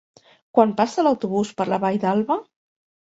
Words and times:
Quan 0.57 0.71
passa 0.79 1.05
l'autobús 1.07 1.51
per 1.59 1.67
la 1.75 1.79
Vall 1.87 2.01
d'Alba? 2.05 2.39